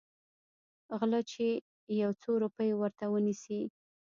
غله 0.99 1.19
چې 1.31 1.45
يو 2.01 2.11
څو 2.21 2.31
روپۍ 2.43 2.69
ورته 2.75 3.05
ونيسي. 3.09 3.61